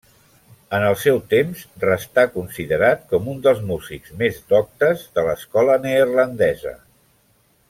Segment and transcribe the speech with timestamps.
[0.75, 6.79] En el seu temps restà considerat com un dels músics més doctes de l'escola neerlandesa.